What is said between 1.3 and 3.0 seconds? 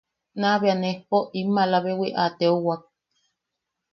in malabewi a teuwak.